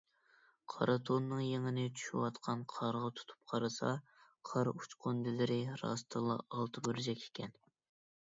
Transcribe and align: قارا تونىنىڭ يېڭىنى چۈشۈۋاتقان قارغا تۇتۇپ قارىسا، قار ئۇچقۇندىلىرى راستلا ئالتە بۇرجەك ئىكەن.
قارا 0.73 0.93
تونىنىڭ 1.07 1.41
يېڭىنى 1.47 1.83
چۈشۈۋاتقان 1.99 2.63
قارغا 2.73 3.11
تۇتۇپ 3.19 3.51
قارىسا، 3.51 3.91
قار 4.53 4.71
ئۇچقۇندىلىرى 4.73 5.59
راستلا 5.83 6.39
ئالتە 6.39 6.85
بۇرجەك 6.89 7.23
ئىكەن. 7.27 7.55